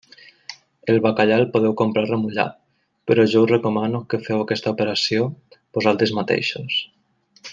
El 0.93 0.95
bacallà 1.05 1.35
el 1.41 1.45
podeu 1.57 1.75
comprar 1.81 2.05
remullat, 2.05 2.55
però 3.11 3.27
jo 3.35 3.43
us 3.47 3.53
recomano 3.53 4.01
que 4.15 4.21
feu 4.29 4.41
aquesta 4.47 4.75
operació 4.77 5.31
vosaltres 5.79 6.19
mateixos. 6.23 6.81